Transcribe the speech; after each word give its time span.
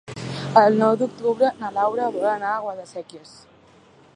El 0.61 0.77
nou 0.83 0.95
d'octubre 1.01 1.51
na 1.59 1.69
Laura 1.75 2.09
vol 2.17 2.25
anar 2.31 2.51
a 2.55 2.65
Guadasséquies. 2.65 3.37